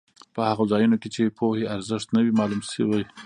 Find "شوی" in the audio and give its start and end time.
2.73-3.03